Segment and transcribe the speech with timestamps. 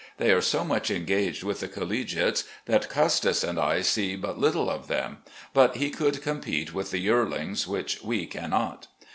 [0.17, 4.67] They are so much engaged with the collegiates that Custis and I see but little
[4.67, 5.19] of them,
[5.53, 8.87] but he could compete with the yearlings, which we cannot.